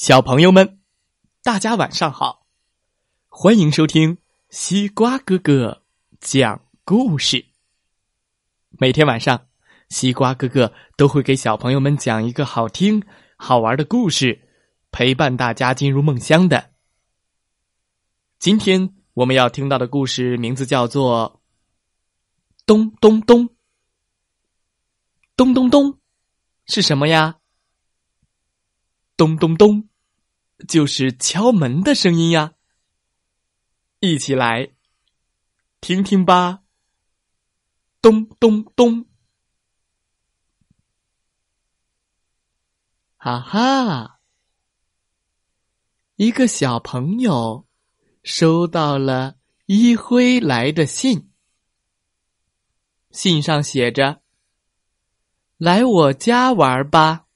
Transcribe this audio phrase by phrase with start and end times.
[0.00, 0.78] 小朋友们，
[1.42, 2.46] 大家晚上好！
[3.26, 4.16] 欢迎收听
[4.48, 5.82] 西瓜哥哥
[6.20, 7.44] 讲故事。
[8.70, 9.48] 每天晚上，
[9.88, 13.02] 西瓜哥哥都会给小朋友们讲一个好听、
[13.36, 14.48] 好玩的故事，
[14.92, 16.70] 陪伴大家进入梦乡的。
[18.38, 21.42] 今天我们要听到的故事名字叫做
[22.64, 23.48] 《咚咚咚
[25.34, 25.92] 咚咚咚》，
[26.66, 27.40] 是什么呀？
[29.16, 29.87] 咚咚咚，
[30.66, 32.54] 就是敲门的声音呀！
[34.00, 34.72] 一起来
[35.80, 36.62] 听听吧。
[38.00, 39.06] 咚咚咚，
[43.16, 44.20] 哈哈！
[46.14, 47.66] 一个小朋友
[48.22, 49.36] 收到了
[49.66, 51.32] 一辉来的信，
[53.10, 54.22] 信上写着
[55.58, 57.26] ：“来我家玩吧。”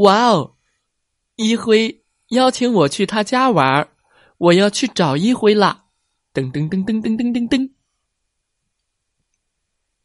[0.00, 0.56] 哇哦！
[1.42, 3.96] 一辉邀请我去他家玩儿，
[4.36, 5.86] 我要去找一辉啦！
[6.34, 7.72] 噔噔噔噔噔噔噔噔，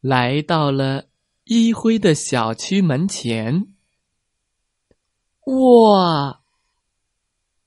[0.00, 1.08] 来到了
[1.44, 3.66] 一辉的小区门前。
[5.44, 6.40] 哇，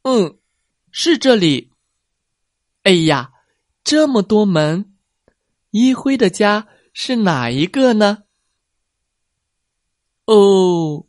[0.01, 0.39] 嗯，
[0.89, 1.71] 是这里。
[2.81, 3.33] 哎呀，
[3.83, 4.97] 这么多门，
[5.69, 8.23] 一辉的家是哪一个呢？
[10.25, 11.05] 哦。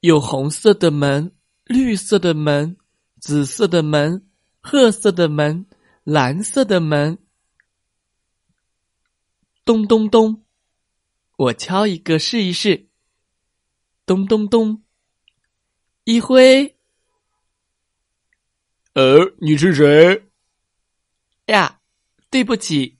[0.00, 1.34] 有红色的门、
[1.66, 2.76] 绿色的门、
[3.18, 4.24] 紫色的门、
[4.60, 5.66] 褐色的门、
[6.04, 7.18] 蓝色的门。
[9.64, 10.44] 咚咚咚，
[11.36, 12.88] 我敲一个试一试。
[14.06, 14.84] 咚咚咚，
[16.04, 16.76] 一辉。
[18.92, 20.30] 呃，你是谁？
[21.46, 21.80] 呀，
[22.30, 22.96] 对不起，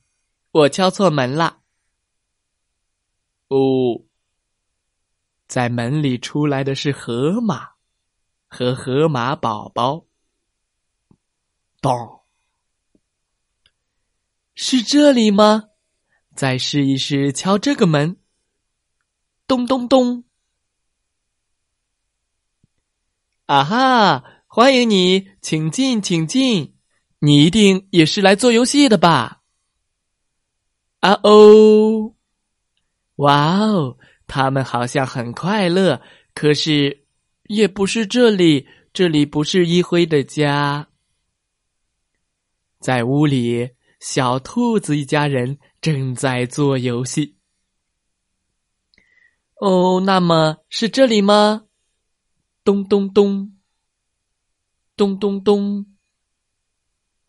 [0.50, 1.60] 我敲错门了。
[3.46, 4.02] 哦。
[5.46, 7.75] 在门里出来的是河马
[8.56, 10.06] 和河马宝宝。
[11.82, 12.22] 咚，
[14.54, 15.64] 是这里吗？
[16.34, 18.16] 再试一试敲这个门。
[19.46, 20.24] 咚咚咚！
[23.44, 24.24] 啊哈！
[24.46, 26.78] 欢迎你，请进，请进。
[27.18, 29.42] 你一定也是来做游戏的吧？
[31.00, 32.14] 啊哦！
[33.16, 33.98] 哇哦！
[34.26, 36.00] 他们好像很快乐，
[36.32, 37.05] 可是
[37.48, 40.88] 也不是这里，这里不是一辉的家。
[42.80, 43.70] 在屋里，
[44.00, 47.36] 小兔子一家人正在做游戏。
[49.56, 51.64] 哦，那么是这里吗？
[52.62, 53.56] 咚咚咚，
[54.96, 55.86] 咚咚咚，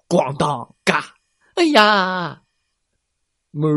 [0.08, 1.16] 咣当嘎！
[1.56, 2.44] 哎呀，
[3.52, 3.72] 门。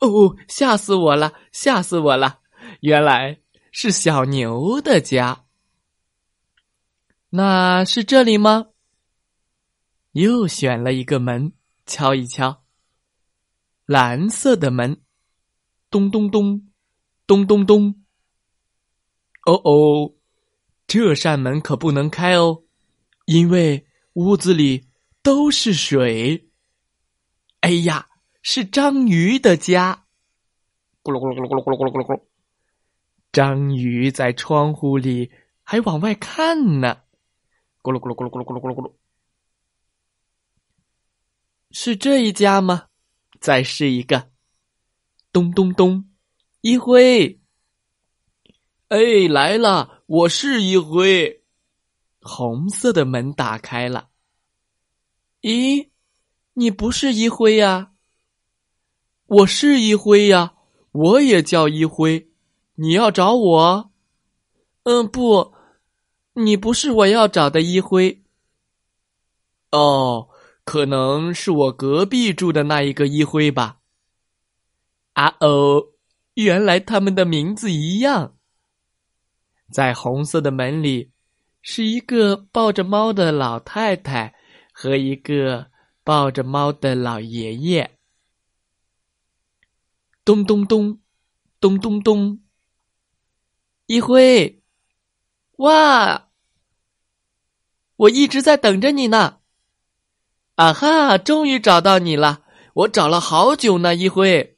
[0.00, 1.32] 哦，吓死我了！
[1.52, 2.40] 吓死我了！
[2.80, 3.40] 原来
[3.70, 5.44] 是小牛的家。
[7.30, 8.66] 那是这里吗？
[10.12, 11.52] 又选了一个门，
[11.86, 12.64] 敲一敲。
[13.86, 15.02] 蓝色的门，
[15.90, 16.68] 咚咚咚，
[17.26, 18.04] 咚咚咚。
[19.46, 20.14] 哦哦，
[20.86, 22.64] 这扇门可不能开哦，
[23.26, 24.88] 因为屋子里
[25.22, 26.50] 都是水。
[27.60, 28.08] 哎呀！
[28.42, 30.06] 是章鱼的家，
[31.02, 32.29] 咕噜咕噜咕噜咕噜咕噜咕噜咕噜。
[33.32, 35.30] 章鱼在窗户里
[35.62, 37.02] 还往外看呢，
[37.80, 38.92] 咕噜咕噜咕噜咕噜咕噜咕噜咕噜。
[41.70, 42.88] 是这一家吗？
[43.38, 44.30] 再试一个，
[45.32, 46.10] 咚咚咚，
[46.60, 47.40] 一辉。
[48.88, 51.44] 哎，来了，我是一辉。
[52.20, 54.10] 红色的门打开了。
[55.42, 55.90] 咦，
[56.54, 57.92] 你不是一辉呀？
[59.26, 60.54] 我是一辉呀，
[60.90, 62.29] 我也叫一辉。
[62.82, 63.90] 你要找我？
[64.84, 65.52] 嗯，不，
[66.32, 68.22] 你不是我要找的一辉。
[69.70, 70.30] 哦，
[70.64, 73.80] 可能是我隔壁住的那一个一辉吧。
[75.12, 75.88] 啊哦，
[76.32, 78.38] 原来他们的名字一样。
[79.70, 81.12] 在红色的门里，
[81.60, 84.34] 是一个抱着猫的老太太
[84.72, 85.70] 和一个
[86.02, 87.98] 抱着猫的老爷爷。
[90.24, 90.98] 咚咚咚，
[91.60, 92.40] 咚咚咚！
[93.90, 94.62] 一辉，
[95.56, 96.28] 哇！
[97.96, 99.40] 我一直在等着你呢。
[100.54, 102.44] 啊哈，终于找到你了！
[102.74, 104.56] 我找了好久呢，一辉。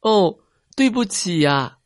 [0.00, 0.38] 哦，
[0.74, 1.76] 对不起呀，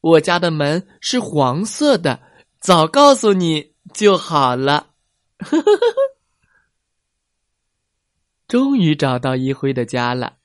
[0.00, 2.20] 我家的门是黄色的，
[2.58, 4.94] 早告诉你就好了。
[8.48, 10.38] 终于找到一辉的家了。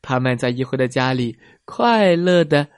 [0.00, 2.70] 他们在一辉的家里快乐的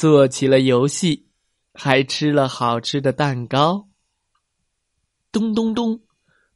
[0.00, 1.26] 做起了游戏，
[1.74, 3.86] 还吃了好吃的蛋糕。
[5.30, 6.00] 咚咚咚，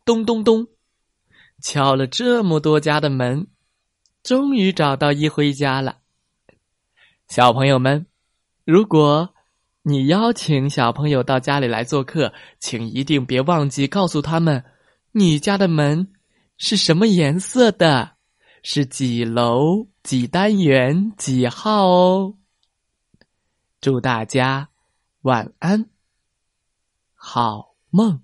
[0.07, 0.67] 咚咚咚，
[1.61, 3.49] 敲了这么多家的门，
[4.23, 5.99] 终于找到一辉家了。
[7.29, 8.07] 小朋友们，
[8.65, 9.35] 如果
[9.83, 14.65] 你邀请小朋友到家里来做客，请一定别忘记告诉他们，
[15.13, 16.11] 你家的门
[16.57, 18.13] 是什么颜色的，
[18.63, 22.37] 是几楼、几单元、几号哦。
[23.85, 24.71] 祝大家
[25.21, 25.91] 晚安，
[27.13, 28.24] 好梦。